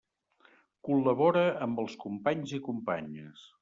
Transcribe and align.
Col·labora 0.87 1.45
amb 1.69 1.85
els 1.87 2.01
companys 2.07 2.59
i 2.61 2.65
companyes. 2.73 3.51